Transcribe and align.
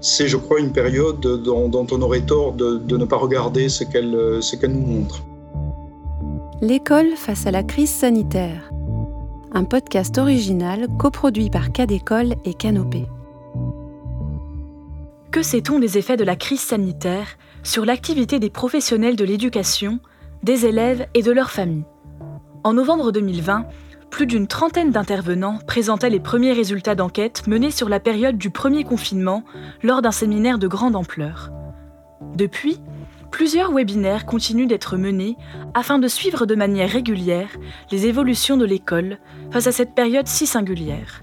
C'est, 0.00 0.28
je 0.28 0.36
crois, 0.36 0.60
une 0.60 0.72
période 0.72 1.20
dont, 1.20 1.86
on 1.90 2.02
aurait 2.02 2.20
tort 2.20 2.52
de, 2.52 2.96
ne 2.96 3.04
pas 3.04 3.16
regarder 3.16 3.68
ce 3.68 3.84
qu'elle, 3.84 4.38
ce 4.40 4.56
qu'elle 4.56 4.72
nous 4.72 4.86
montre. 4.86 5.24
L'école 6.60 7.16
face 7.16 7.46
à 7.46 7.50
la 7.50 7.62
crise 7.62 7.90
sanitaire. 7.90 8.70
Un 9.52 9.64
podcast 9.64 10.18
original 10.18 10.88
coproduit 10.98 11.50
par 11.50 11.72
Cadécole 11.72 12.34
et 12.44 12.54
Canopée. 12.54 13.06
Que 15.30 15.42
sait-on 15.42 15.78
des 15.78 15.98
effets 15.98 16.16
de 16.16 16.24
la 16.24 16.36
crise 16.36 16.60
sanitaire 16.60 17.38
sur 17.62 17.84
l'activité 17.84 18.38
des 18.38 18.50
professionnels 18.50 19.16
de 19.16 19.24
l'éducation, 19.24 20.00
des 20.42 20.66
élèves 20.66 21.06
et 21.14 21.22
de 21.22 21.32
leurs 21.32 21.50
familles? 21.50 21.84
En 22.64 22.72
novembre 22.72 23.12
2020, 23.12 23.66
plus 24.10 24.26
d'une 24.26 24.46
trentaine 24.46 24.90
d'intervenants 24.90 25.58
présentaient 25.66 26.10
les 26.10 26.20
premiers 26.20 26.52
résultats 26.52 26.94
d'enquête 26.94 27.46
menés 27.46 27.70
sur 27.70 27.88
la 27.88 28.00
période 28.00 28.38
du 28.38 28.50
premier 28.50 28.84
confinement 28.84 29.44
lors 29.82 30.02
d'un 30.02 30.10
séminaire 30.10 30.58
de 30.58 30.66
grande 30.66 30.96
ampleur. 30.96 31.50
Depuis, 32.34 32.80
plusieurs 33.30 33.72
webinaires 33.72 34.26
continuent 34.26 34.66
d'être 34.66 34.96
menés 34.96 35.36
afin 35.74 35.98
de 35.98 36.08
suivre 36.08 36.46
de 36.46 36.54
manière 36.54 36.90
régulière 36.90 37.50
les 37.90 38.06
évolutions 38.06 38.56
de 38.56 38.64
l'école 38.64 39.18
face 39.50 39.66
à 39.66 39.72
cette 39.72 39.94
période 39.94 40.26
si 40.26 40.46
singulière. 40.46 41.22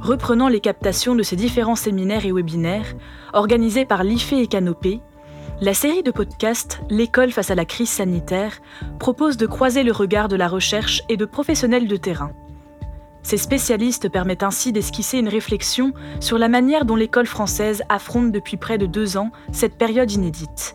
Reprenant 0.00 0.48
les 0.48 0.60
captations 0.60 1.14
de 1.14 1.22
ces 1.22 1.36
différents 1.36 1.76
séminaires 1.76 2.26
et 2.26 2.32
webinaires, 2.32 2.94
organisés 3.32 3.84
par 3.84 4.02
l'IFE 4.02 4.32
et 4.32 4.48
Canopée, 4.48 5.00
la 5.62 5.74
série 5.74 6.02
de 6.02 6.10
podcasts 6.10 6.80
L'école 6.90 7.30
face 7.30 7.52
à 7.52 7.54
la 7.54 7.64
crise 7.64 7.88
sanitaire 7.88 8.60
propose 8.98 9.36
de 9.36 9.46
croiser 9.46 9.84
le 9.84 9.92
regard 9.92 10.26
de 10.26 10.34
la 10.34 10.48
recherche 10.48 11.02
et 11.08 11.16
de 11.16 11.24
professionnels 11.24 11.86
de 11.86 11.96
terrain. 11.96 12.32
Ces 13.22 13.36
spécialistes 13.36 14.08
permettent 14.08 14.42
ainsi 14.42 14.72
d'esquisser 14.72 15.18
une 15.18 15.28
réflexion 15.28 15.92
sur 16.18 16.36
la 16.36 16.48
manière 16.48 16.84
dont 16.84 16.96
l'école 16.96 17.26
française 17.26 17.84
affronte 17.88 18.32
depuis 18.32 18.56
près 18.56 18.76
de 18.76 18.86
deux 18.86 19.16
ans 19.16 19.30
cette 19.52 19.78
période 19.78 20.10
inédite. 20.10 20.74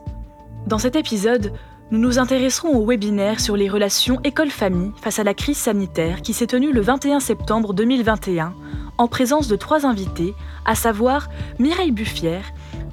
Dans 0.67 0.80
cet 0.80 0.95
épisode, 0.95 1.52
nous 1.91 1.99
nous 1.99 2.17
intéresserons 2.17 2.77
au 2.77 2.85
webinaire 2.85 3.41
sur 3.41 3.58
les 3.58 3.67
relations 3.67 4.21
école-famille 4.23 4.93
face 5.02 5.19
à 5.19 5.25
la 5.25 5.33
crise 5.33 5.58
sanitaire 5.58 6.21
qui 6.21 6.31
s'est 6.31 6.47
tenu 6.47 6.71
le 6.71 6.80
21 6.80 7.19
septembre 7.19 7.73
2021 7.73 8.53
en 8.97 9.08
présence 9.08 9.47
de 9.47 9.55
trois 9.55 9.85
invités, 9.85 10.33
à 10.65 10.75
savoir 10.75 11.30
Mireille 11.59 11.91
Buffière, 11.91 12.45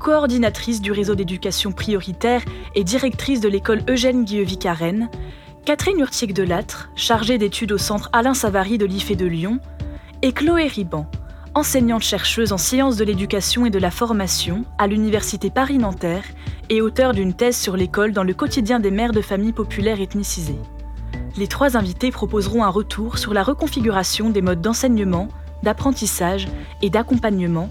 coordinatrice 0.04 0.82
du 0.82 0.92
réseau 0.92 1.14
d'éducation 1.14 1.72
prioritaire 1.72 2.42
et 2.74 2.84
directrice 2.84 3.40
de 3.40 3.48
l'école 3.48 3.80
Eugène 3.88 4.26
Guillevic 4.26 4.66
à 4.66 4.74
Rennes, 4.74 5.08
Catherine 5.64 5.98
Urtier-Delattre, 5.98 6.90
chargée 6.94 7.38
d'études 7.38 7.72
au 7.72 7.78
centre 7.78 8.10
Alain 8.12 8.34
Savary 8.34 8.76
de 8.76 8.84
l'IFE 8.84 9.16
de 9.16 9.24
Lyon, 9.24 9.60
et 10.20 10.32
Chloé 10.32 10.66
Riban, 10.66 11.06
enseignante-chercheuse 11.54 12.52
en 12.52 12.58
sciences 12.58 12.98
de 12.98 13.04
l'éducation 13.04 13.64
et 13.64 13.70
de 13.70 13.78
la 13.78 13.90
formation 13.90 14.66
à 14.76 14.88
l'Université 14.88 15.48
Paris-Nanterre 15.48 16.26
et 16.68 16.82
auteure 16.82 17.14
d'une 17.14 17.32
thèse 17.32 17.56
sur 17.56 17.74
l'école 17.74 18.12
dans 18.12 18.24
le 18.24 18.34
quotidien 18.34 18.80
des 18.80 18.90
mères 18.90 19.12
de 19.12 19.22
familles 19.22 19.54
populaires 19.54 20.02
ethnicisées. 20.02 20.60
Les 21.38 21.48
trois 21.48 21.78
invités 21.78 22.10
proposeront 22.10 22.62
un 22.62 22.68
retour 22.68 23.16
sur 23.16 23.32
la 23.32 23.42
reconfiguration 23.42 24.28
des 24.28 24.42
modes 24.42 24.60
d'enseignement, 24.60 25.28
d'apprentissage 25.62 26.46
et 26.82 26.90
d'accompagnement 26.90 27.70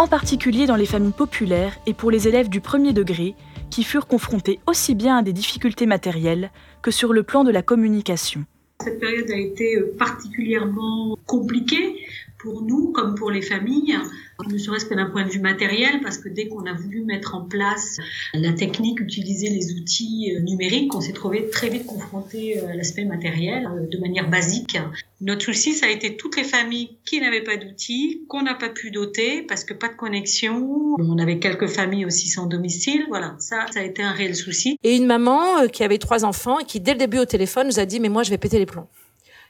en 0.00 0.06
particulier 0.06 0.66
dans 0.66 0.76
les 0.76 0.86
familles 0.86 1.12
populaires 1.12 1.78
et 1.84 1.92
pour 1.92 2.10
les 2.10 2.26
élèves 2.26 2.48
du 2.48 2.62
premier 2.62 2.94
degré 2.94 3.34
qui 3.68 3.84
furent 3.84 4.06
confrontés 4.06 4.58
aussi 4.66 4.94
bien 4.94 5.18
à 5.18 5.22
des 5.22 5.34
difficultés 5.34 5.84
matérielles 5.84 6.50
que 6.80 6.90
sur 6.90 7.12
le 7.12 7.22
plan 7.22 7.44
de 7.44 7.50
la 7.50 7.60
communication. 7.60 8.46
Cette 8.82 8.98
période 8.98 9.30
a 9.30 9.36
été 9.36 9.78
particulièrement 9.98 11.18
compliquée 11.26 11.96
pour 12.42 12.62
nous 12.62 12.92
comme 12.92 13.14
pour 13.14 13.30
les 13.30 13.42
familles, 13.42 13.96
ne 14.48 14.58
serait-ce 14.58 14.86
que 14.86 14.94
d'un 14.94 15.06
point 15.06 15.24
de 15.24 15.30
vue 15.30 15.40
matériel, 15.40 16.00
parce 16.02 16.18
que 16.18 16.28
dès 16.28 16.48
qu'on 16.48 16.64
a 16.66 16.72
voulu 16.72 17.04
mettre 17.04 17.34
en 17.34 17.42
place 17.42 17.98
la 18.34 18.52
technique, 18.52 19.00
utiliser 19.00 19.50
les 19.50 19.74
outils 19.74 20.34
euh, 20.34 20.40
numériques, 20.40 20.94
on 20.94 21.00
s'est 21.00 21.12
trouvé 21.12 21.50
très 21.50 21.68
vite 21.68 21.86
confronté 21.86 22.58
euh, 22.58 22.68
à 22.68 22.74
l'aspect 22.74 23.04
matériel 23.04 23.66
euh, 23.66 23.86
de 23.86 23.98
manière 23.98 24.28
basique. 24.28 24.78
Notre 25.20 25.44
souci, 25.44 25.74
ça 25.74 25.86
a 25.86 25.90
été 25.90 26.16
toutes 26.16 26.36
les 26.36 26.44
familles 26.44 26.96
qui 27.04 27.20
n'avaient 27.20 27.44
pas 27.44 27.56
d'outils, 27.56 28.24
qu'on 28.28 28.42
n'a 28.42 28.54
pas 28.54 28.70
pu 28.70 28.90
doter 28.90 29.42
parce 29.42 29.64
que 29.64 29.74
pas 29.74 29.88
de 29.88 29.96
connexion. 29.96 30.96
On 30.98 31.18
avait 31.18 31.38
quelques 31.38 31.68
familles 31.68 32.06
aussi 32.06 32.28
sans 32.28 32.46
domicile. 32.46 33.04
Voilà, 33.08 33.36
ça, 33.38 33.66
ça 33.70 33.80
a 33.80 33.82
été 33.82 34.02
un 34.02 34.12
réel 34.12 34.34
souci. 34.34 34.78
Et 34.82 34.96
une 34.96 35.06
maman 35.06 35.68
qui 35.70 35.84
avait 35.84 35.98
trois 35.98 36.24
enfants 36.24 36.58
et 36.58 36.64
qui, 36.64 36.80
dès 36.80 36.92
le 36.92 36.98
début 36.98 37.18
au 37.18 37.26
téléphone, 37.26 37.66
nous 37.66 37.78
a 37.78 37.84
dit, 37.84 38.00
mais 38.00 38.08
moi, 38.08 38.22
je 38.22 38.30
vais 38.30 38.38
péter 38.38 38.58
les 38.58 38.66
plombs 38.66 38.88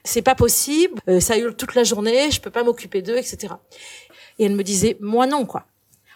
c'est 0.03 0.21
pas 0.21 0.35
possible, 0.35 0.99
euh, 1.07 1.19
ça 1.19 1.37
hurle 1.37 1.55
toute 1.55 1.75
la 1.75 1.83
journée, 1.83 2.31
je 2.31 2.41
peux 2.41 2.49
pas 2.49 2.63
m'occuper 2.63 3.01
d'eux, 3.01 3.17
etc. 3.17 3.53
Et 4.39 4.45
elle 4.45 4.55
me 4.55 4.63
disait, 4.63 4.97
moi 4.99 5.27
non, 5.27 5.45
quoi. 5.45 5.65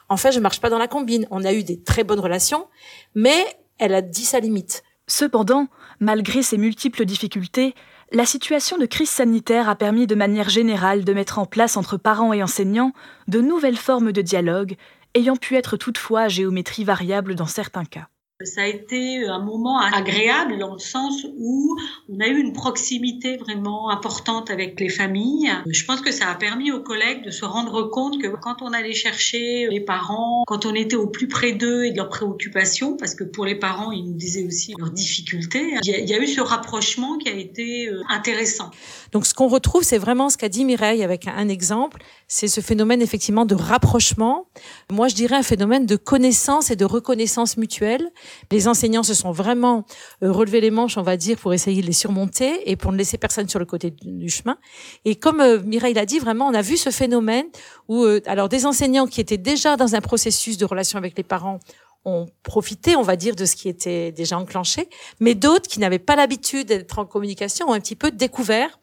En 0.10 0.18
fait, 0.18 0.32
je 0.32 0.40
marche 0.40 0.62
pas 0.62 0.70
dans 0.70 0.78
la 0.78 0.88
combine. 0.88 1.28
On 1.32 1.44
a 1.44 1.54
eu 1.54 1.64
des 1.64 1.82
très 1.82 2.04
bonnes 2.04 2.20
relations, 2.20 2.68
mais 3.16 3.46
elle 3.80 3.94
a 3.94 4.02
dit 4.02 4.26
sa 4.26 4.40
limite. 4.40 4.84
Cependant, 5.08 5.68
malgré 6.00 6.44
ces 6.44 6.58
multiples 6.58 7.06
difficultés, 7.06 7.76
la 8.12 8.26
situation 8.26 8.78
de 8.78 8.86
crise 8.86 9.10
sanitaire 9.10 9.68
a 9.68 9.76
permis 9.76 10.08
de 10.08 10.16
manière 10.16 10.50
générale 10.50 11.04
de 11.04 11.14
mettre 11.14 11.40
en 11.40 11.46
place 11.46 11.76
entre 11.76 11.98
parents 11.98 12.34
et 12.34 12.44
enseignants 12.44 12.94
de 13.28 13.42
nouvelles 13.42 13.78
formes 13.78 14.12
de 14.12 14.22
dialogue, 14.22 14.76
ayant 15.16 15.36
pu 15.36 15.56
être 15.56 15.76
toutefois 15.78 16.22
à 16.22 16.28
géométrie 16.28 16.84
variable 16.84 17.36
dans 17.36 17.48
certains 17.48 17.86
cas. 17.86 18.08
Ça 18.44 18.64
a 18.64 18.68
été 18.68 19.26
un 19.26 19.40
moment 19.40 19.80
agréable 19.80 20.60
dans 20.60 20.74
le 20.74 20.80
sens 20.80 21.26
où 21.38 21.78
on 22.10 22.20
a 22.20 22.28
eu 22.28 22.38
une 22.38 22.52
proximité 22.52 23.38
vraiment 23.38 23.90
importante 23.90 24.52
avec 24.52 24.78
les 24.78 24.90
familles. 24.90 25.50
Je 25.66 25.86
pense 25.86 26.02
que 26.02 26.12
ça 26.12 26.28
a 26.28 26.36
permis 26.36 26.70
aux 26.70 26.82
collègues 26.82 27.24
de 27.24 27.32
se 27.32 27.46
rendre 27.46 27.84
compte 27.84 28.22
que 28.22 28.28
quand 28.28 28.62
on 28.62 28.74
allait 28.74 28.94
chercher 28.94 29.70
les 29.72 29.80
parents, 29.80 30.44
quand 30.48 30.66
on 30.66 30.76
était 30.76 30.98
au 30.98 31.08
plus 31.08 31.30
près 31.30 31.54
d'eux 31.54 31.86
et 31.86 31.92
de 31.92 31.96
leurs 31.96 32.10
préoccupations, 32.10 32.98
parce 32.98 33.16
que 33.16 33.24
pour 33.24 33.46
les 33.46 33.56
parents, 33.56 33.94
ils 33.94 34.04
nous 34.04 34.18
disaient 34.18 34.46
aussi 34.46 34.74
leurs 34.78 34.92
difficultés, 34.92 35.74
il 35.86 36.10
y 36.10 36.14
a, 36.14 36.20
eu 36.20 36.28
ce 36.28 36.42
rapprochement 36.42 37.18
qui 37.18 37.30
a 37.30 37.34
été 37.34 37.88
euh, 37.88 38.02
intéressant. 38.10 38.70
Donc 39.14 39.26
ce 39.26 39.34
qu'on 39.34 39.48
retrouve, 39.48 39.84
c'est 39.84 39.98
vraiment 39.98 40.30
ce 40.30 40.36
qu'a 40.36 40.50
dit 40.50 40.66
Mireille 40.66 41.06
avec 41.06 41.26
un 41.30 41.48
exemple, 41.48 42.04
c'est 42.28 42.50
ce 42.50 42.60
phénomène 42.60 43.02
effectivement 43.02 43.46
de 43.46 43.56
rapprochement. 43.56 44.50
Moi, 44.92 45.08
je 45.08 45.16
dirais 45.16 45.38
un 45.38 45.44
phénomène 45.44 45.86
de 45.86 45.96
connaissance 45.96 46.70
et 46.70 46.76
de 46.76 46.84
reconnaissance 46.84 47.56
mutuelle 47.56 48.12
les 48.52 48.68
enseignants 48.68 49.04
se 49.04 49.14
sont 49.14 49.32
vraiment 49.32 49.86
euh, 50.24 50.32
relevés 50.32 50.62
les 50.62 50.72
manches, 50.72 50.98
on 50.98 51.04
va 51.04 51.18
dire, 51.18 51.38
pour 51.38 51.54
essayer 51.54 51.82
de 51.82 51.88
les 51.88 51.94
surmonter 51.94 52.70
et 52.70 52.76
pour 52.76 52.92
ne 52.92 52.98
laisser 52.98 53.18
personne 53.18 53.48
sur 53.50 53.60
le 53.60 53.66
côté 53.66 53.92
du 53.92 54.30
chemin. 54.30 54.58
Et 55.04 55.16
comme 55.16 55.42
euh, 55.42 55.62
Mireille 55.62 55.94
l'a 55.94 56.06
dit, 56.06 56.20
vraiment, 56.20 56.48
on 56.48 56.54
a 56.54 56.62
vu 56.62 56.78
ce 56.78 56.90
phénomène 56.90 57.46
où, 57.88 58.04
euh, 58.04 58.22
alors, 58.26 58.50
des 58.50 58.66
enseignants 58.66 59.08
qui 59.08 59.22
étaient 59.22 59.38
déjà 59.38 59.78
dans 59.78 59.96
un 59.96 60.02
processus 60.02 60.58
de 60.58 60.66
relation 60.66 60.98
avec 60.98 61.18
les 61.18 61.24
parents 61.24 61.60
ont 62.08 62.28
profité, 62.44 62.96
on 62.96 63.02
va 63.02 63.16
dire, 63.16 63.36
de 63.36 63.46
ce 63.46 63.56
qui 63.56 63.68
était 63.68 64.12
déjà 64.12 64.38
enclenché, 64.38 64.90
mais 65.20 65.34
d'autres 65.34 65.68
qui 65.68 65.80
n'avaient 65.80 65.98
pas 65.98 66.16
l'habitude 66.16 66.68
d'être 66.68 67.00
en 67.00 67.06
communication 67.06 67.70
ont 67.70 67.74
un 67.74 67.80
petit 67.80 67.96
peu 67.96 68.12
découvert 68.12 68.80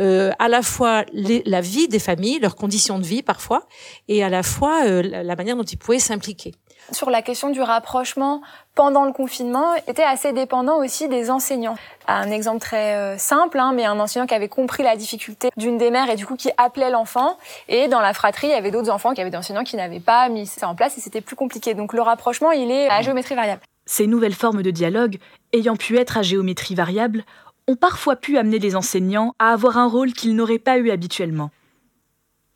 à 0.00 0.48
la 0.48 0.60
fois 0.60 1.04
la 1.12 1.60
vie 1.60 1.86
des 1.86 2.00
familles, 2.00 2.40
leurs 2.40 2.56
conditions 2.56 2.98
de 2.98 3.04
vie 3.04 3.22
parfois, 3.22 3.68
et 4.08 4.24
à 4.24 4.28
la 4.28 4.42
fois 4.42 4.84
la 5.02 5.36
manière 5.36 5.54
dont 5.54 5.62
ils 5.62 5.78
pouvaient 5.78 6.00
s'impliquer 6.00 6.50
sur 6.92 7.10
la 7.10 7.22
question 7.22 7.50
du 7.50 7.60
rapprochement 7.60 8.42
pendant 8.74 9.04
le 9.04 9.12
confinement 9.12 9.74
était 9.86 10.02
assez 10.02 10.32
dépendant 10.32 10.78
aussi 10.78 11.08
des 11.08 11.30
enseignants. 11.30 11.76
Un 12.08 12.30
exemple 12.30 12.60
très 12.60 12.96
euh, 12.96 13.18
simple, 13.18 13.58
hein, 13.58 13.72
mais 13.74 13.84
un 13.84 13.98
enseignant 14.00 14.26
qui 14.26 14.34
avait 14.34 14.48
compris 14.48 14.82
la 14.82 14.96
difficulté 14.96 15.50
d'une 15.56 15.78
des 15.78 15.90
mères 15.90 16.10
et 16.10 16.16
du 16.16 16.26
coup 16.26 16.36
qui 16.36 16.50
appelait 16.56 16.90
l'enfant. 16.90 17.38
Et 17.68 17.88
dans 17.88 18.00
la 18.00 18.12
fratrie, 18.12 18.48
il 18.48 18.50
y 18.50 18.54
avait 18.54 18.70
d'autres 18.70 18.90
enfants 18.90 19.14
qui 19.14 19.20
avaient 19.20 19.30
des 19.30 19.36
enseignants 19.36 19.64
qui 19.64 19.76
n'avaient 19.76 20.00
pas 20.00 20.28
mis 20.28 20.46
ça 20.46 20.68
en 20.68 20.74
place 20.74 20.98
et 20.98 21.00
c'était 21.00 21.20
plus 21.20 21.36
compliqué. 21.36 21.74
Donc 21.74 21.92
le 21.92 22.02
rapprochement, 22.02 22.50
il 22.50 22.70
est 22.70 22.88
à 22.88 23.00
géométrie 23.02 23.34
variable. 23.34 23.62
Ces 23.86 24.06
nouvelles 24.06 24.34
formes 24.34 24.62
de 24.62 24.70
dialogue, 24.70 25.18
ayant 25.52 25.76
pu 25.76 25.96
être 25.98 26.18
à 26.18 26.22
géométrie 26.22 26.74
variable, 26.74 27.24
ont 27.68 27.76
parfois 27.76 28.16
pu 28.16 28.38
amener 28.38 28.58
les 28.58 28.76
enseignants 28.76 29.34
à 29.38 29.52
avoir 29.52 29.78
un 29.78 29.86
rôle 29.86 30.12
qu'ils 30.12 30.34
n'auraient 30.34 30.58
pas 30.58 30.78
eu 30.78 30.90
habituellement. 30.90 31.50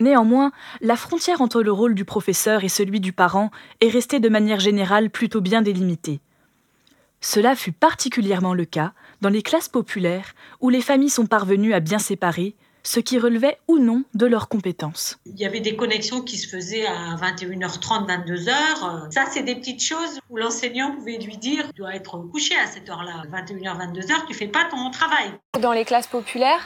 Néanmoins, 0.01 0.53
la 0.81 0.97
frontière 0.97 1.41
entre 1.41 1.63
le 1.63 1.73
rôle 1.73 1.95
du 1.95 2.05
professeur 2.05 2.63
et 2.63 2.69
celui 2.69 3.01
du 3.01 3.13
parent 3.13 3.51
est 3.81 3.89
restée 3.89 4.21
de 4.21 4.29
manière 4.29 4.61
générale 4.61 5.11
plutôt 5.11 5.41
bien 5.41 5.61
délimitée. 5.61 6.21
Cela 7.21 7.57
fut 7.57 7.73
particulièrement 7.73 8.55
le 8.55 8.65
cas 8.65 8.93
dans 9.21 9.29
les 9.29 9.43
classes 9.43 9.69
populaires 9.69 10.35
où 10.61 10.69
les 10.69 10.81
familles 10.81 11.11
sont 11.11 11.27
parvenues 11.27 11.75
à 11.75 11.81
bien 11.81 11.99
séparer 11.99 12.55
ce 12.85 13.01
qui 13.01 13.19
relevait 13.19 13.59
ou 13.69 13.79
non 13.79 14.05
de 14.15 14.25
leurs 14.25 14.49
compétences. 14.49 15.19
Il 15.27 15.39
y 15.39 15.45
avait 15.45 15.61
des 15.61 15.77
connexions 15.77 16.23
qui 16.23 16.39
se 16.39 16.49
faisaient 16.49 16.87
à 16.87 17.17
21h30, 17.17 18.07
22h. 18.07 19.11
Ça, 19.13 19.25
c'est 19.31 19.43
des 19.43 19.57
petites 19.57 19.83
choses 19.83 20.21
où 20.31 20.37
l'enseignant 20.37 20.95
pouvait 20.95 21.19
lui 21.19 21.37
dire 21.37 21.67
Tu 21.75 21.81
dois 21.81 21.95
être 21.95 22.19
couché 22.31 22.55
à 22.57 22.67
cette 22.67 22.89
heure-là, 22.89 23.25
21h, 23.31 23.93
22h, 23.93 24.27
tu 24.27 24.35
fais 24.35 24.49
pas 24.49 24.65
ton 24.71 24.91
travail. 24.91 25.33
Dans 25.61 25.73
les 25.73 25.85
classes 25.85 26.07
populaires, 26.07 26.63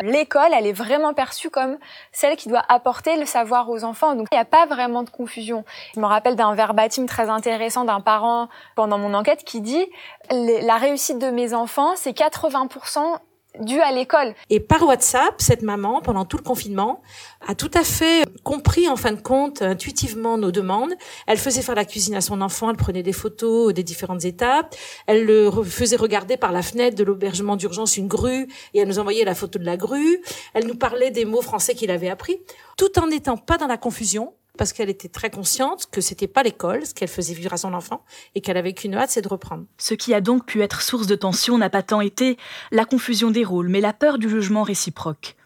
l'école, 0.00 0.50
elle 0.56 0.66
est 0.66 0.72
vraiment 0.72 1.12
perçue 1.14 1.50
comme 1.50 1.78
celle 2.12 2.36
qui 2.36 2.48
doit 2.48 2.64
apporter 2.68 3.16
le 3.16 3.26
savoir 3.26 3.68
aux 3.70 3.84
enfants. 3.84 4.14
Donc, 4.14 4.28
il 4.32 4.34
n'y 4.34 4.40
a 4.40 4.44
pas 4.44 4.66
vraiment 4.66 5.02
de 5.02 5.10
confusion. 5.10 5.64
Je 5.94 6.00
me 6.00 6.06
rappelle 6.06 6.36
d'un 6.36 6.54
verbatim 6.54 7.06
très 7.06 7.28
intéressant 7.28 7.84
d'un 7.84 8.00
parent 8.00 8.48
pendant 8.74 8.98
mon 8.98 9.14
enquête 9.14 9.44
qui 9.44 9.60
dit 9.60 9.86
la 10.30 10.76
réussite 10.76 11.18
de 11.18 11.30
mes 11.30 11.54
enfants, 11.54 11.92
c'est 11.96 12.16
80% 12.16 13.18
dû 13.60 13.80
à 13.80 13.92
l'école. 13.92 14.34
Et 14.50 14.60
par 14.60 14.82
WhatsApp, 14.86 15.34
cette 15.38 15.62
maman, 15.62 16.00
pendant 16.00 16.24
tout 16.24 16.36
le 16.36 16.42
confinement, 16.42 17.02
a 17.46 17.54
tout 17.54 17.70
à 17.74 17.84
fait 17.84 18.24
compris, 18.44 18.88
en 18.88 18.96
fin 18.96 19.12
de 19.12 19.20
compte, 19.20 19.62
intuitivement 19.62 20.38
nos 20.38 20.50
demandes. 20.50 20.92
Elle 21.26 21.38
faisait 21.38 21.62
faire 21.62 21.74
la 21.74 21.84
cuisine 21.84 22.14
à 22.14 22.20
son 22.20 22.40
enfant, 22.40 22.70
elle 22.70 22.76
prenait 22.76 23.02
des 23.02 23.12
photos 23.12 23.74
des 23.74 23.82
différentes 23.82 24.24
étapes, 24.24 24.74
elle 25.06 25.24
le 25.24 25.50
faisait 25.64 25.96
regarder 25.96 26.36
par 26.36 26.52
la 26.52 26.62
fenêtre 26.62 26.96
de 26.96 27.04
l'hébergement 27.04 27.56
d'urgence 27.56 27.96
une 27.96 28.08
grue, 28.08 28.48
et 28.74 28.80
elle 28.80 28.88
nous 28.88 28.98
envoyait 28.98 29.24
la 29.24 29.34
photo 29.34 29.58
de 29.58 29.64
la 29.64 29.76
grue. 29.76 30.20
Elle 30.54 30.66
nous 30.66 30.76
parlait 30.76 31.10
des 31.10 31.24
mots 31.24 31.42
français 31.42 31.74
qu'il 31.74 31.90
avait 31.90 32.08
appris, 32.08 32.40
tout 32.76 32.98
en 32.98 33.06
n'étant 33.06 33.36
pas 33.36 33.58
dans 33.58 33.66
la 33.66 33.76
confusion, 33.76 34.34
parce 34.58 34.72
qu'elle 34.72 34.90
était 34.90 35.08
très 35.08 35.30
consciente 35.30 35.88
que 35.90 36.00
c'était 36.00 36.26
pas 36.26 36.42
l'école, 36.42 36.84
ce 36.84 36.94
qu'elle 36.94 37.08
faisait 37.08 37.34
vivre 37.34 37.52
à 37.52 37.56
son 37.56 37.72
enfant, 37.72 38.04
et 38.34 38.40
qu'elle 38.40 38.56
avait 38.56 38.74
qu'une 38.74 38.94
hâte, 38.94 39.10
c'est 39.10 39.22
de 39.22 39.28
reprendre. 39.28 39.64
Ce 39.78 39.94
qui 39.94 40.14
a 40.14 40.20
donc 40.20 40.46
pu 40.46 40.62
être 40.62 40.82
source 40.82 41.06
de 41.06 41.14
tension 41.14 41.58
n'a 41.58 41.70
pas 41.70 41.82
tant 41.82 42.00
été 42.00 42.36
la 42.70 42.84
confusion 42.84 43.30
des 43.30 43.44
rôles, 43.44 43.68
mais 43.68 43.80
la 43.80 43.92
peur 43.92 44.18
du 44.18 44.28
jugement 44.28 44.62
réciproque. 44.62 45.36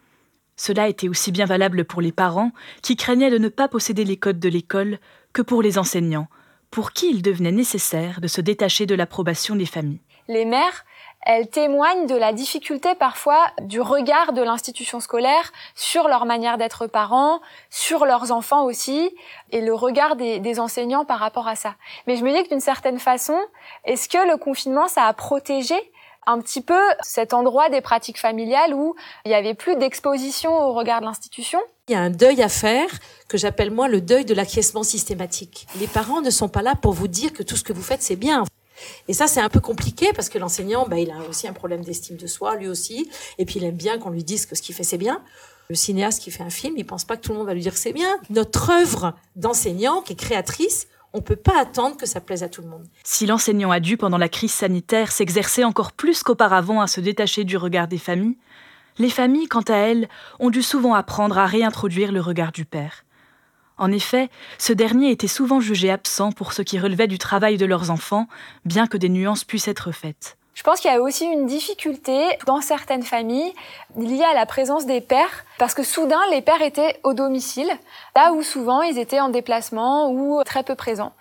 Cela 0.57 0.89
était 0.89 1.09
aussi 1.09 1.33
bien 1.33 1.45
valable 1.45 1.85
pour 1.85 2.01
les 2.01 2.13
parents, 2.13 2.53
qui 2.83 2.97
craignaient 2.97 3.31
de 3.31 3.39
ne 3.39 3.49
pas 3.49 3.69
posséder 3.69 4.05
les 4.05 4.17
codes 4.17 4.41
de 4.41 4.49
l'école, 4.49 4.99
que 5.33 5.43
pour 5.43 5.63
les 5.63 5.79
enseignants, 5.79 6.29
pour 6.71 6.93
qui 6.93 7.11
il 7.11 7.23
devenait 7.23 7.53
nécessaire 7.53 8.21
de 8.21 8.29
se 8.29 8.41
détacher 8.41 8.87
de 8.87 8.95
l'approbation 8.95 9.55
des 9.55 9.67
familles. 9.67 10.01
Les 10.29 10.45
mères 10.45 10.85
elles 11.27 11.49
témoignent 11.49 12.07
de 12.07 12.15
la 12.15 12.33
difficulté 12.33 12.95
parfois 12.95 13.45
du 13.61 13.81
regard 13.81 14.33
de 14.33 14.43
l'institution 14.43 15.01
scolaire 15.01 15.53
sur 15.75 16.07
leur 16.07 16.25
manière 16.25 16.57
d'être 16.57 16.87
parents, 16.87 17.41
sur 17.69 18.07
leurs 18.07 18.31
enfants 18.31 18.65
aussi, 18.65 19.11
et 19.51 19.61
le 19.61 19.75
regard 19.75 20.15
des, 20.15 20.61
enseignants 20.61 21.05
par 21.05 21.19
rapport 21.19 21.49
à 21.49 21.57
ça. 21.57 21.75
Mais 22.07 22.17
je 22.17 22.25
me 22.25 22.33
dis 22.33 22.45
que 22.45 22.49
d'une 22.51 22.61
certaine 22.61 23.01
façon, 23.01 23.37
est-ce 23.85 24.09
que 24.09 24.31
le 24.31 24.39
confinement, 24.39 24.87
ça 24.87 25.03
a 25.03 25.13
protégé 25.13 25.75
un 26.29 26.41
petit 26.41 26.61
peu 26.61 26.81
cet 27.01 27.35
endroit 27.35 27.69
des 27.71 27.81
pratiques 27.81 28.21
familiales 28.21 28.73
où 28.73 28.95
il 29.25 29.29
n'y 29.29 29.35
avait 29.35 29.55
plus 29.55 29.77
d'exposition 29.77 30.57
au 30.57 30.73
regard 30.75 31.01
de 31.01 31.07
l'institution? 31.07 31.59
Il 31.89 31.93
y 31.93 31.97
a 31.97 32.01
un 32.01 32.11
deuil 32.11 32.41
à 32.41 32.49
faire 32.49 32.89
que 33.29 33.37
j'appelle 33.37 33.73
moi 33.73 33.89
le 33.89 34.01
deuil 34.01 34.25
de 34.25 34.35
l'acquiescement 34.35 34.85
systématique. 34.85 35.67
Les 35.81 35.89
parents 35.89 36.21
ne 36.21 36.31
sont 36.31 36.49
pas 36.49 36.63
là 36.63 36.75
pour 36.81 36.93
vous 36.93 37.09
dire 37.09 37.33
que 37.33 37.43
tout 37.43 37.57
ce 37.57 37.65
que 37.65 37.73
vous 37.73 37.83
faites 37.83 38.03
c'est 38.03 38.17
bien. 38.17 38.45
Et 39.09 39.15
ça, 39.15 39.27
c'est 39.27 39.41
un 39.41 39.49
peu 39.49 39.61
compliqué 39.61 40.13
parce 40.15 40.29
que 40.29 40.39
l'enseignant, 40.39 40.87
bah, 40.89 40.99
il 40.99 41.11
a 41.11 41.19
aussi 41.29 41.49
un 41.49 41.53
problème 41.53 41.83
d'estime 41.83 42.17
de 42.17 42.27
soi, 42.27 42.57
lui 42.57 42.69
aussi. 42.69 43.11
Et 43.39 43.45
puis, 43.45 43.57
il 43.57 43.65
aime 43.65 43.77
bien 43.77 43.99
qu'on 43.99 44.11
lui 44.11 44.25
dise 44.25 44.47
que 44.47 44.55
ce 44.55 44.63
qu'il 44.63 44.75
fait, 44.75 44.85
c'est 44.85 44.99
bien. 44.99 45.23
Le 45.69 45.75
cinéaste 45.75 46.23
qui 46.23 46.31
fait 46.31 46.45
un 46.45 46.51
film, 46.51 46.75
il 46.77 46.87
pense 46.87 47.05
pas 47.05 47.17
que 47.17 47.23
tout 47.23 47.33
le 47.33 47.39
monde 47.39 47.47
va 47.47 47.55
lui 47.55 47.63
dire 47.63 47.77
c'est 47.77 47.93
bien. 47.93 48.19
Notre 48.31 48.71
œuvre 48.71 49.15
d'enseignant, 49.35 50.01
qui 50.01 50.13
est 50.13 50.17
créatrice, 50.17 50.87
on 51.13 51.23
peut 51.23 51.37
pas 51.37 51.59
attendre 51.61 51.97
que 51.97 52.07
ça 52.07 52.21
plaise 52.21 52.43
à 52.43 52.49
tout 52.49 52.63
le 52.63 52.69
monde. 52.69 52.87
Si 53.03 53.27
l'enseignant 53.27 53.71
a 53.71 53.81
dû, 53.81 53.97
pendant 53.97 54.19
la 54.19 54.29
crise 54.29 54.53
sanitaire, 54.53 55.11
s'exercer 55.11 55.65
encore 55.65 55.93
plus 55.93 56.23
qu'auparavant 56.23 56.81
à 56.81 56.87
se 56.87 57.01
détacher 57.01 57.45
du 57.45 57.57
regard 57.57 57.89
des 57.89 57.99
familles, 57.99 58.37
les 58.99 59.11
familles, 59.11 59.47
quant 59.47 59.63
à 59.63 59.77
elles, 59.77 60.09
ont 60.39 60.51
dû 60.51 60.63
souvent 60.63 60.95
apprendre 60.95 61.39
à 61.39 61.47
réintroduire 61.47 62.13
le 62.13 62.21
regard 62.21 62.53
du 62.53 62.65
père. 62.65 63.06
En 63.79 63.93
effet, 63.93 64.31
ce 64.59 64.73
dernier 64.73 65.11
était 65.11 65.27
souvent 65.27 65.61
jugé 65.61 65.91
absent 65.91 66.33
pour 66.33 66.53
ce 66.53 66.63
qui 66.63 66.79
relevait 66.79 67.07
du 67.07 67.19
travail 67.19 67.59
de 67.59 67.67
leurs 67.67 67.91
enfants, 67.91 68.27
bien 68.65 68.87
que 68.87 68.97
des 68.97 69.11
nuances 69.11 69.45
puissent 69.45 69.69
être 69.69 69.93
faites. 69.93 70.37
Je 70.55 70.63
pense 70.63 70.81
qu'il 70.81 70.91
y 70.91 70.95
a 70.95 71.03
aussi 71.03 71.27
une 71.27 71.45
difficulté 71.45 72.31
dans 72.47 72.63
certaines 72.63 73.03
familles 73.03 73.53
liée 73.95 74.25
à 74.25 74.33
la 74.33 74.47
présence 74.47 74.87
des 74.87 75.03
pères, 75.03 75.45
parce 75.59 75.75
que 75.75 75.83
soudain 75.83 76.21
les 76.31 76.41
pères 76.41 76.63
étaient 76.63 76.99
au 77.05 77.13
domicile, 77.13 77.71
là 78.15 78.33
où 78.33 78.43
souvent 78.43 78.81
ils 78.81 78.99
étaient 78.99 79.21
en 79.21 79.29
déplacement 79.29 80.11
ou 80.11 80.43
très 80.45 80.63
peu 80.63 80.75
présents. 80.75 81.13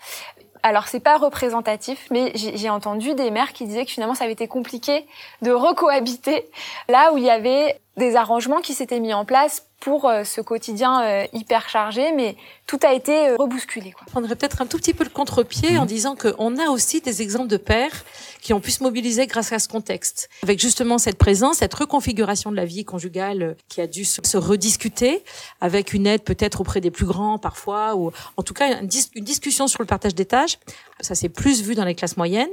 Alors 0.63 0.87
c'est 0.87 1.01
pas 1.01 1.17
représentatif, 1.17 2.07
mais 2.11 2.31
j'ai 2.33 2.69
entendu 2.69 3.13
des 3.13 3.29
mères 3.29 3.51
qui 3.51 3.65
disaient 3.65 3.85
que 3.85 3.91
finalement 3.91 4.15
ça 4.15 4.23
avait 4.23 4.33
été 4.33 4.47
compliqué 4.47 5.05
de 5.41 5.51
recohabiter 5.51 6.49
là 6.87 7.11
où 7.11 7.17
il 7.17 7.25
y 7.25 7.29
avait 7.29 7.79
des 7.97 8.15
arrangements 8.15 8.61
qui 8.61 8.73
s'étaient 8.73 9.01
mis 9.01 9.13
en 9.13 9.25
place 9.25 9.67
pour 9.85 10.09
euh, 10.09 10.23
ce 10.23 10.41
quotidien 10.41 11.03
euh, 11.03 11.27
hyper 11.31 11.69
chargé, 11.69 12.11
mais 12.11 12.35
tout 12.65 12.79
a 12.81 12.91
été 12.95 13.29
euh, 13.29 13.35
rebousculé. 13.37 13.91
Quoi. 13.91 14.01
Je 14.07 14.11
prendrais 14.11 14.35
peut-être 14.35 14.63
un 14.63 14.65
tout 14.65 14.77
petit 14.77 14.95
peu 14.95 15.03
le 15.03 15.11
contre-pied 15.11 15.77
en 15.77 15.81
mhm. 15.81 15.87
disant 15.87 16.15
qu'on 16.15 16.57
a 16.57 16.69
aussi 16.71 17.01
des 17.01 17.21
exemples 17.21 17.49
de 17.49 17.57
pères 17.57 18.03
qui 18.41 18.53
ont 18.53 18.59
pu 18.59 18.71
se 18.71 18.81
mobiliser 18.81 19.27
grâce 19.27 19.51
à 19.51 19.59
ce 19.59 19.67
contexte, 19.67 20.27
avec 20.41 20.59
justement 20.59 20.97
cette 20.97 21.19
présence, 21.19 21.57
cette 21.57 21.73
reconfiguration 21.75 22.49
de 22.49 22.55
la 22.55 22.65
vie 22.65 22.83
conjugale 22.83 23.57
qui 23.69 23.79
a 23.79 23.85
dû 23.85 24.05
se 24.05 24.37
rediscuter, 24.37 25.23
avec 25.61 25.93
une 25.93 26.07
aide 26.07 26.23
peut-être 26.23 26.61
auprès 26.61 26.81
des 26.81 26.89
plus 26.89 27.05
grands 27.05 27.37
parfois, 27.37 27.95
ou 27.95 28.11
en 28.37 28.41
tout 28.43 28.55
cas 28.55 28.81
une, 28.81 28.87
discussion 28.87 29.67
sur 29.67 29.83
le 29.83 29.87
partage 29.87 30.15
des 30.15 30.25
tâches. 30.25 30.57
Ça 31.01 31.13
s'est 31.13 31.29
plus 31.29 31.61
vu 31.61 31.75
dans 31.75 31.85
les 31.85 31.93
classes 31.93 32.17
moyennes, 32.17 32.49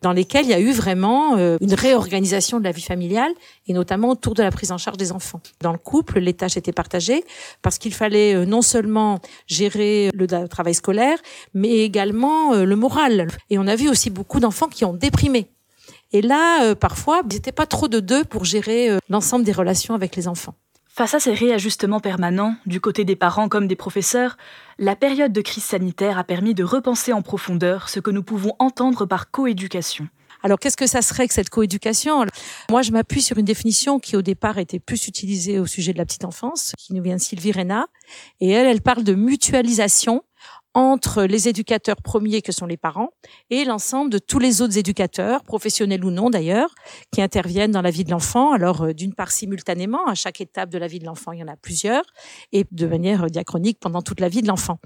dans 0.00 0.12
lesquelles 0.12 0.44
il 0.44 0.50
y 0.50 0.54
a 0.54 0.60
eu 0.60 0.72
vraiment 0.72 1.36
une 1.36 1.74
réorganisation 1.74 2.58
de 2.58 2.64
la 2.64 2.70
vie 2.70 2.82
familiale, 2.82 3.32
et 3.66 3.72
notamment 3.72 4.10
autour 4.10 4.34
de 4.34 4.42
la 4.42 4.50
prise 4.50 4.72
en 4.72 4.78
charge 4.78 4.96
des 4.96 5.12
enfants. 5.12 5.40
Dans 5.60 5.72
le 5.72 5.78
couple, 5.78 6.20
les 6.20 6.34
tâches 6.34 6.56
étaient 6.56 6.69
partagées 6.72 7.24
parce 7.62 7.78
qu'il 7.78 7.94
fallait 7.94 8.46
non 8.46 8.62
seulement 8.62 9.20
gérer 9.46 10.10
le 10.14 10.26
travail 10.48 10.74
scolaire, 10.74 11.18
mais 11.54 11.78
également 11.78 12.54
le 12.54 12.76
moral. 12.76 13.28
Et 13.50 13.58
on 13.58 13.66
a 13.66 13.76
vu 13.76 13.88
aussi 13.88 14.10
beaucoup 14.10 14.40
d'enfants 14.40 14.68
qui 14.68 14.84
ont 14.84 14.94
déprimé 14.94 15.50
et 16.12 16.22
là, 16.22 16.64
euh, 16.64 16.74
parfois, 16.74 17.22
il 17.24 17.34
n'était 17.34 17.52
pas 17.52 17.66
trop 17.66 17.88
de 17.88 18.00
deux 18.00 18.24
pour 18.24 18.44
gérer 18.44 18.90
euh, 18.90 18.98
l'ensemble 19.08 19.44
des 19.44 19.52
relations 19.52 19.94
avec 19.94 20.16
les 20.16 20.26
enfants. 20.26 20.54
Face 20.88 21.14
à 21.14 21.20
ces 21.20 21.32
réajustements 21.32 22.00
permanents, 22.00 22.56
du 22.66 22.80
côté 22.80 23.04
des 23.04 23.14
parents 23.14 23.48
comme 23.48 23.68
des 23.68 23.76
professeurs, 23.76 24.36
la 24.78 24.96
période 24.96 25.32
de 25.32 25.40
crise 25.40 25.64
sanitaire 25.64 26.18
a 26.18 26.24
permis 26.24 26.52
de 26.52 26.64
repenser 26.64 27.12
en 27.12 27.22
profondeur 27.22 27.88
ce 27.88 28.00
que 28.00 28.10
nous 28.10 28.24
pouvons 28.24 28.54
entendre 28.58 29.06
par 29.06 29.30
coéducation. 29.30 30.08
Alors, 30.42 30.58
qu'est-ce 30.58 30.76
que 30.76 30.86
ça 30.86 31.02
serait 31.02 31.28
que 31.28 31.34
cette 31.34 31.50
coéducation? 31.50 32.24
Moi, 32.70 32.82
je 32.82 32.92
m'appuie 32.92 33.22
sur 33.22 33.38
une 33.38 33.44
définition 33.44 33.98
qui, 33.98 34.16
au 34.16 34.22
départ, 34.22 34.58
était 34.58 34.80
plus 34.80 35.06
utilisée 35.08 35.58
au 35.58 35.66
sujet 35.66 35.92
de 35.92 35.98
la 35.98 36.06
petite 36.06 36.24
enfance, 36.24 36.72
qui 36.78 36.94
nous 36.94 37.02
vient 37.02 37.16
de 37.16 37.20
Sylvie 37.20 37.52
Reyna. 37.52 37.86
Et 38.40 38.50
elle, 38.50 38.66
elle 38.66 38.82
parle 38.82 39.04
de 39.04 39.14
mutualisation 39.14 40.22
entre 40.74 41.24
les 41.24 41.48
éducateurs 41.48 42.00
premiers 42.00 42.42
que 42.42 42.52
sont 42.52 42.66
les 42.66 42.76
parents 42.76 43.10
et 43.50 43.64
l'ensemble 43.64 44.10
de 44.10 44.18
tous 44.18 44.38
les 44.38 44.62
autres 44.62 44.78
éducateurs, 44.78 45.42
professionnels 45.42 46.04
ou 46.04 46.10
non 46.10 46.30
d'ailleurs, 46.30 46.74
qui 47.12 47.20
interviennent 47.20 47.72
dans 47.72 47.82
la 47.82 47.90
vie 47.90 48.04
de 48.04 48.10
l'enfant. 48.10 48.52
Alors 48.52 48.82
euh, 48.82 48.94
d'une 48.94 49.12
part 49.12 49.32
simultanément, 49.32 50.06
à 50.06 50.14
chaque 50.14 50.40
étape 50.40 50.70
de 50.70 50.78
la 50.78 50.86
vie 50.86 51.00
de 51.00 51.06
l'enfant, 51.06 51.32
il 51.32 51.40
y 51.40 51.42
en 51.42 51.48
a 51.48 51.56
plusieurs, 51.56 52.04
et 52.52 52.66
de 52.70 52.86
manière 52.86 53.26
diachronique 53.26 53.78
pendant 53.80 54.00
toute 54.00 54.20
la 54.20 54.28
vie 54.28 54.42
de 54.42 54.48
l'enfant. 54.48 54.78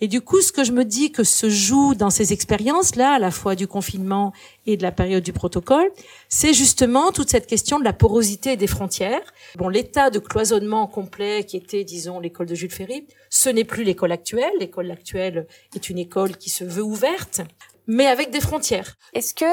Et 0.00 0.06
du 0.06 0.20
coup, 0.20 0.40
ce 0.40 0.52
que 0.52 0.62
je 0.62 0.72
me 0.72 0.84
dis 0.84 1.10
que 1.10 1.24
se 1.24 1.50
joue 1.50 1.94
dans 1.94 2.10
ces 2.10 2.32
expériences-là, 2.32 3.14
à 3.14 3.18
la 3.18 3.32
fois 3.32 3.56
du 3.56 3.66
confinement 3.66 4.32
et 4.66 4.76
de 4.76 4.82
la 4.82 4.92
période 4.92 5.22
du 5.22 5.32
protocole, 5.32 5.90
c'est 6.28 6.52
justement 6.52 7.12
toute 7.12 7.30
cette 7.30 7.46
question 7.46 7.78
de 7.78 7.84
la 7.84 7.92
porosité 7.92 8.56
des 8.56 8.66
frontières. 8.66 9.22
Bon, 9.56 9.68
l'état 9.68 10.10
de 10.10 10.18
cloisonnement 10.18 10.86
complet 10.86 11.44
qui 11.44 11.56
était, 11.56 11.84
disons, 11.84 12.20
l'école 12.20 12.46
de 12.46 12.54
Jules 12.54 12.70
Ferry, 12.70 13.06
ce 13.30 13.48
n'est 13.48 13.64
plus 13.64 13.84
l'école 13.84 14.12
actuelle. 14.12 14.52
L'école 14.58 14.90
actuelle 14.90 15.46
est 15.74 15.88
une 15.88 15.98
école 15.98 16.36
qui 16.36 16.50
se 16.50 16.64
veut 16.64 16.82
ouverte, 16.82 17.40
mais 17.86 18.06
avec 18.06 18.30
des 18.30 18.40
frontières. 18.40 18.96
Est-ce 19.14 19.34
que 19.34 19.44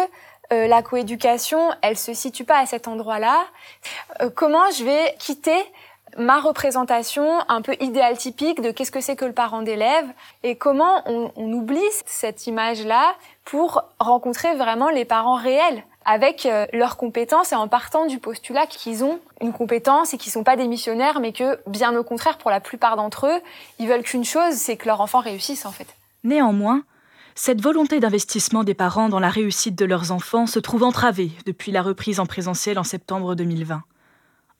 euh, 0.51 0.67
la 0.67 0.81
coéducation, 0.81 1.69
elle 1.81 1.97
se 1.97 2.13
situe 2.13 2.43
pas 2.43 2.59
à 2.59 2.65
cet 2.65 2.87
endroit-là? 2.87 3.45
Euh, 4.21 4.29
Comment 4.29 4.69
je 4.77 4.83
vais 4.83 5.15
quitter 5.19 5.57
ma 6.17 6.39
représentation 6.39 7.39
un 7.49 7.61
peu 7.61 7.75
idéal 7.79 8.17
typique 8.17 8.61
de 8.61 8.71
qu'est-ce 8.71 8.91
que 8.91 9.01
c'est 9.01 9.15
que 9.15 9.25
le 9.25 9.33
parent 9.33 9.61
d'élève 9.61 10.05
et 10.43 10.55
comment 10.55 11.01
on, 11.05 11.31
oublie 11.53 11.79
cette 12.05 12.47
image-là 12.47 13.15
pour 13.45 13.83
rencontrer 13.99 14.55
vraiment 14.55 14.89
les 14.89 15.05
parents 15.05 15.35
réels 15.35 15.83
avec 16.05 16.45
euh, 16.45 16.65
leurs 16.73 16.97
compétences 16.97 17.51
et 17.51 17.55
en 17.55 17.67
partant 17.67 18.05
du 18.05 18.19
postulat 18.19 18.65
qu'ils 18.65 19.03
ont 19.03 19.19
une 19.41 19.53
compétence 19.53 20.13
et 20.13 20.17
qu'ils 20.17 20.31
sont 20.31 20.43
pas 20.43 20.55
des 20.55 20.67
missionnaires 20.67 21.19
mais 21.19 21.31
que 21.31 21.59
bien 21.67 21.95
au 21.95 22.03
contraire 22.03 22.37
pour 22.37 22.51
la 22.51 22.59
plupart 22.59 22.95
d'entre 22.95 23.27
eux, 23.27 23.41
ils 23.79 23.87
veulent 23.87 24.03
qu'une 24.03 24.25
chose, 24.25 24.53
c'est 24.53 24.77
que 24.77 24.87
leur 24.87 25.01
enfant 25.01 25.19
réussisse 25.19 25.65
en 25.65 25.71
fait. 25.71 25.87
Néanmoins, 26.23 26.83
cette 27.35 27.61
volonté 27.61 27.99
d'investissement 27.99 28.63
des 28.63 28.73
parents 28.73 29.09
dans 29.09 29.19
la 29.19 29.29
réussite 29.29 29.75
de 29.75 29.85
leurs 29.85 30.11
enfants 30.11 30.45
se 30.45 30.59
trouve 30.59 30.83
entravée 30.83 31.31
depuis 31.45 31.71
la 31.71 31.81
reprise 31.81 32.19
en 32.19 32.25
présentiel 32.25 32.77
en 32.77 32.83
septembre 32.83 33.35
2020. 33.35 33.81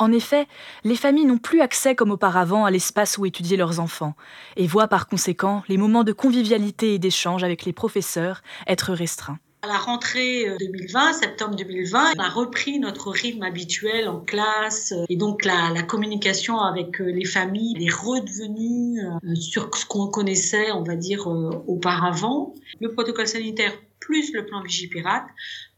En 0.03 0.11
effet, 0.11 0.47
les 0.83 0.97
familles 0.97 1.23
n'ont 1.23 1.37
plus 1.37 1.61
accès 1.61 1.95
comme 1.95 2.11
auparavant 2.11 2.65
à 2.65 2.71
l'espace 2.71 3.17
où 3.17 3.25
étudier 3.25 3.55
leurs 3.55 3.79
enfants, 3.79 4.15
et 4.57 4.67
voient 4.67 4.89
par 4.89 5.07
conséquent 5.07 5.63
les 5.69 5.77
moments 5.77 6.03
de 6.03 6.11
convivialité 6.11 6.93
et 6.93 6.99
d'échange 6.99 7.45
avec 7.45 7.63
les 7.63 7.71
professeurs 7.71 8.41
être 8.67 8.91
restreints. 8.91 9.39
À 9.61 9.67
la 9.67 9.77
rentrée 9.77 10.45
2020, 10.59 11.09
euh, 11.09 11.13
septembre 11.13 11.55
2020, 11.55 12.15
on 12.17 12.19
a 12.19 12.27
repris 12.27 12.79
notre 12.79 13.11
rythme 13.11 13.43
habituel 13.43 14.09
en 14.09 14.19
classe 14.19 14.91
euh, 14.91 15.05
et 15.07 15.15
donc 15.15 15.45
la, 15.45 15.69
la 15.73 15.83
communication 15.83 16.59
avec 16.59 16.99
euh, 16.99 17.05
les 17.05 17.23
familles 17.23 17.73
est 17.79 17.89
redevenue 17.89 18.99
sur 19.35 19.73
ce 19.73 19.85
qu'on 19.85 20.07
connaissait, 20.07 20.73
on 20.73 20.83
va 20.83 20.97
dire, 20.97 21.27
auparavant. 21.27 22.53
Le 22.81 22.91
protocole 22.91 23.27
sanitaire 23.27 23.71
plus 24.05 24.33
le 24.33 24.45
plan 24.45 24.61
Vigipirate 24.61 25.27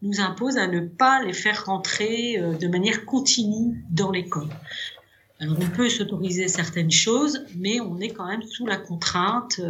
nous 0.01 0.19
impose 0.19 0.57
à 0.57 0.67
ne 0.67 0.81
pas 0.81 1.23
les 1.23 1.33
faire 1.33 1.65
rentrer 1.65 2.37
de 2.37 2.67
manière 2.67 3.05
continue 3.05 3.83
dans 3.91 4.11
l'école. 4.11 4.49
Alors 5.39 5.57
on 5.59 5.69
peut 5.69 5.89
s'autoriser 5.89 6.47
certaines 6.47 6.91
choses, 6.91 7.45
mais 7.55 7.79
on 7.79 7.99
est 7.99 8.09
quand 8.09 8.27
même 8.27 8.43
sous 8.43 8.65
la 8.65 8.77
contrainte. 8.77 9.61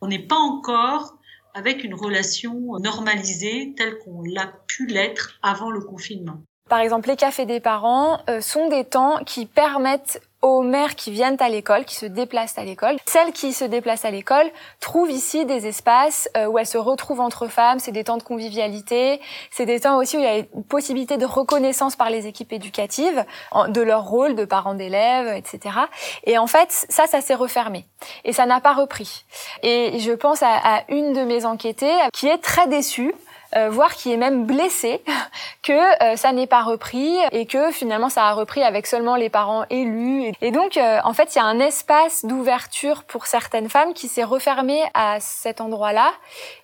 On 0.00 0.08
n'est 0.08 0.26
pas 0.26 0.36
encore 0.36 1.18
avec 1.54 1.84
une 1.84 1.94
relation 1.94 2.78
normalisée 2.78 3.74
telle 3.76 3.98
qu'on 3.98 4.22
l'a 4.22 4.52
pu 4.66 4.86
l'être 4.86 5.38
avant 5.42 5.70
le 5.70 5.80
confinement. 5.80 6.42
Par 6.72 6.80
exemple, 6.80 7.10
les 7.10 7.16
cafés 7.16 7.44
des 7.44 7.60
parents 7.60 8.20
euh, 8.30 8.40
sont 8.40 8.68
des 8.68 8.86
temps 8.86 9.18
qui 9.26 9.44
permettent 9.44 10.22
aux 10.40 10.62
mères 10.62 10.94
qui 10.94 11.10
viennent 11.10 11.36
à 11.38 11.50
l'école, 11.50 11.84
qui 11.84 11.96
se 11.96 12.06
déplacent 12.06 12.56
à 12.56 12.64
l'école. 12.64 12.96
Celles 13.04 13.32
qui 13.32 13.52
se 13.52 13.66
déplacent 13.66 14.06
à 14.06 14.10
l'école 14.10 14.46
trouvent 14.80 15.10
ici 15.10 15.44
des 15.44 15.66
espaces 15.66 16.30
euh, 16.34 16.46
où 16.46 16.58
elles 16.58 16.66
se 16.66 16.78
retrouvent 16.78 17.20
entre 17.20 17.46
femmes. 17.46 17.78
C'est 17.78 17.92
des 17.92 18.04
temps 18.04 18.16
de 18.16 18.22
convivialité. 18.22 19.20
C'est 19.50 19.66
des 19.66 19.80
temps 19.80 19.98
aussi 19.98 20.16
où 20.16 20.20
il 20.20 20.24
y 20.24 20.26
a 20.26 20.38
une 20.38 20.64
possibilité 20.64 21.18
de 21.18 21.26
reconnaissance 21.26 21.94
par 21.94 22.08
les 22.08 22.26
équipes 22.26 22.54
éducatives 22.54 23.22
de 23.68 23.82
leur 23.82 24.04
rôle 24.04 24.34
de 24.34 24.46
parents 24.46 24.74
d'élèves, 24.74 25.28
etc. 25.36 25.76
Et 26.24 26.38
en 26.38 26.46
fait, 26.46 26.86
ça, 26.88 27.06
ça 27.06 27.20
s'est 27.20 27.34
refermé. 27.34 27.84
Et 28.24 28.32
ça 28.32 28.46
n'a 28.46 28.62
pas 28.62 28.72
repris. 28.72 29.26
Et 29.62 29.98
je 29.98 30.12
pense 30.12 30.42
à, 30.42 30.56
à 30.56 30.84
une 30.88 31.12
de 31.12 31.20
mes 31.20 31.44
enquêtées 31.44 31.98
qui 32.14 32.28
est 32.28 32.38
très 32.38 32.66
déçue 32.66 33.12
euh, 33.56 33.68
voire 33.68 33.94
qui 33.94 34.12
est 34.12 34.16
même 34.16 34.46
blessé 34.46 35.02
que 35.62 35.72
euh, 36.02 36.16
ça 36.16 36.32
n'est 36.32 36.46
pas 36.46 36.62
repris 36.62 37.14
et 37.32 37.46
que 37.46 37.70
finalement 37.70 38.08
ça 38.08 38.24
a 38.24 38.32
repris 38.32 38.62
avec 38.62 38.86
seulement 38.86 39.16
les 39.16 39.28
parents 39.28 39.64
élus. 39.68 40.32
Et 40.40 40.50
donc, 40.50 40.76
euh, 40.76 40.98
en 41.04 41.12
fait, 41.12 41.34
il 41.34 41.38
y 41.38 41.40
a 41.40 41.44
un 41.44 41.58
espace 41.58 42.24
d'ouverture 42.24 43.04
pour 43.04 43.26
certaines 43.26 43.68
femmes 43.68 43.94
qui 43.94 44.08
s'est 44.08 44.24
refermé 44.24 44.80
à 44.94 45.20
cet 45.20 45.60
endroit-là 45.60 46.12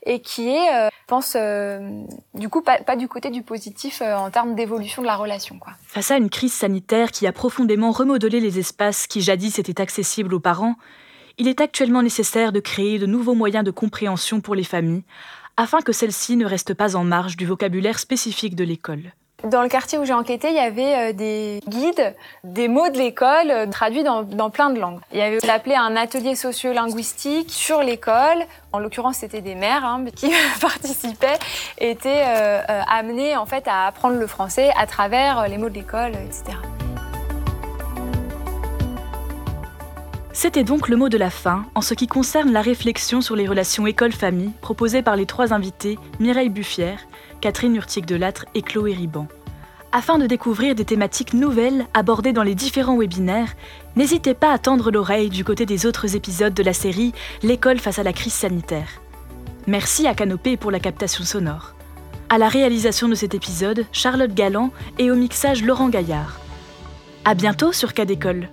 et 0.07 0.21
qui 0.21 0.49
est, 0.49 0.89
je 0.91 1.07
pense, 1.07 1.37
du 2.35 2.49
coup, 2.49 2.63
pas, 2.63 2.79
pas, 2.79 2.97
du 2.97 3.09
côté 3.09 3.31
du 3.31 3.43
positif 3.43 4.03
en 4.03 4.31
termes 4.31 4.55
d'évolution 4.55 5.03
de 5.03 5.07
la 5.07 5.17
relation. 5.17 5.59
Quoi. 5.59 5.73
Face 5.87 6.11
à 6.11 6.17
une 6.17 6.31
crise 6.31 6.53
sanitaire 6.53 7.11
qui 7.11 7.27
a 7.27 7.33
profondément 7.33 7.91
remodelé 7.91 8.41
les 8.41 8.59
espaces 8.59 9.07
qui 9.07 9.21
jadis 9.21 9.59
étaient 9.59 9.81
accessibles 9.81 10.35
aux 10.35 10.41
parents, 10.41 10.77
il 11.39 11.49
est 11.49 11.61
actuellement 11.61 12.03
nécessaire 12.03 12.53
de 12.53 12.61
créer 12.61 12.99
de 12.99 13.07
nouveaux 13.07 13.35
moyens 13.35 13.65
de 13.65 13.71
compréhension 13.71 14.41
pour 14.41 14.55
les 14.55 14.65
familles 14.65 15.05
afin 15.59 15.81
que 15.81 15.93
celle-ci 15.93 16.37
ne 16.37 16.47
reste 16.47 16.73
pas 16.73 16.97
en 16.97 17.05
marge 17.05 17.37
du 17.37 17.45
vocabulaire 17.45 17.99
spécifique 17.99 18.55
de 18.55 18.65
l'école. 18.65 19.13
Dans 19.45 19.63
le 19.63 19.69
quartier 19.69 19.99
où 19.99 20.05
j'ai 20.05 20.15
enquêté, 20.15 20.49
il 20.49 20.57
y 20.57 20.59
avait 20.59 21.11
euh, 21.11 21.13
des 21.13 21.61
guides, 21.69 22.15
des 22.43 22.67
mots 22.67 22.89
de 22.89 22.99
l'école 22.99 23.51
euh, 23.51 23.67
traduits 23.67 24.03
dans, 24.03 24.51
plein 24.51 24.71
de 24.71 24.81
langues. 24.81 24.99
Il 25.13 25.19
y 25.19 25.23
avait 25.23 25.49
appelé 25.49 25.77
un 25.77 25.95
atelier 25.95 26.35
sociolinguistique 26.35 27.51
sur 27.51 27.83
l'école. 27.83 28.45
En 28.73 28.81
l'occurrence, 28.81 29.19
c'était 29.19 29.41
des 29.41 29.55
mères 29.55 29.85
hein, 29.85 30.05
qui 30.15 30.33
participaient, 30.61 31.39
étaient 31.79 32.25
euh, 32.25 32.83
amenées 32.89 33.37
en 33.37 33.47
fait 33.47 33.69
à 33.69 33.87
apprendre 33.87 34.17
le 34.17 34.27
français 34.27 34.71
à 34.77 34.87
travers 34.87 35.49
les 35.49 35.59
mots 35.59 35.69
de 35.69 35.75
l'école, 35.75 36.13
etc. 36.17 36.59
C'était 40.41 40.63
donc 40.63 40.89
le 40.89 40.95
mot 40.95 41.09
de 41.09 41.19
la 41.19 41.31
fin 41.31 41.67
en 41.75 41.81
ce 41.81 41.95
qui 41.95 42.07
concerne 42.07 42.53
la 42.53 42.63
réflexion 42.63 43.21
sur 43.21 43.35
les 43.35 43.49
relations 43.49 43.89
école-famille 43.89 44.53
proposée 44.61 45.03
par 45.03 45.17
les 45.17 45.27
trois 45.27 45.53
invités 45.53 45.99
Mireille 46.21 46.49
Buffière, 46.49 47.01
Catherine 47.41 47.75
Urtic-Delattre 47.75 48.47
et 48.55 48.63
Chloé 48.63 48.93
Riban. 48.93 49.27
Afin 49.91 50.17
de 50.17 50.29
découvrir 50.29 50.77
des 50.77 50.85
thématiques 50.85 51.35
nouvelles 51.35 51.89
abordées 51.93 52.33
dans 52.33 52.45
les 52.45 52.55
différents 52.55 52.97
webinaires, 52.97 53.57
n'hésitez 53.97 54.33
pas 54.33 54.53
à 54.53 54.59
tendre 54.59 54.93
l'oreille 54.93 55.29
du 55.29 55.43
côté 55.43 55.67
des 55.67 55.87
autres 55.87 56.15
épisodes 56.15 56.55
de 56.55 56.63
la 56.63 56.73
série 56.73 57.13
L'école 57.43 57.81
face 57.81 57.99
à 57.99 58.05
la 58.05 58.13
crise 58.13 58.33
sanitaire. 58.33 59.03
Merci 59.67 60.07
à 60.07 60.15
Canopée 60.15 60.57
pour 60.57 60.71
la 60.71 60.79
captation 60.79 61.25
sonore. 61.25 61.75
À 62.29 62.39
la 62.39 62.49
réalisation 62.49 63.09
de 63.09 63.17
cet 63.17 63.35
épisode, 63.35 63.87
Charlotte 63.91 64.35
Galland 64.35 64.71
et 64.99 65.11
au 65.11 65.17
mixage 65.17 65.65
Laurent 65.65 65.89
Gaillard. 65.89 66.39
À 67.25 67.35
bientôt 67.35 67.73
sur 67.73 67.93
Cas 67.93 68.05
d'école. 68.05 68.51